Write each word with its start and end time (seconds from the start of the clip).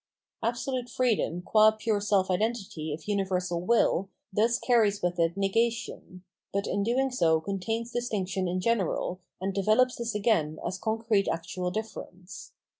Absolute 0.41 0.89
freedom 0.89 1.43
qua 1.43 1.69
pure 1.77 2.01
self 2.01 2.31
identity 2.31 2.91
of 2.91 3.07
universal 3.07 3.61
will 3.61 4.09
thus 4.33 4.57
carries 4.57 5.03
with 5.03 5.19
it 5.19 5.37
negation; 5.37 6.23
but 6.51 6.65
in 6.65 6.81
doing 6.81 7.11
so 7.11 7.39
contains 7.39 7.91
distinction 7.91 8.47
in 8.47 8.59
general, 8.59 9.19
and 9.39 9.53
develops 9.53 9.97
this 9.97 10.15
again 10.15 10.57
as 10.65 10.79
concrete 10.79 11.27
actual 11.27 11.69
difference. 11.69 12.51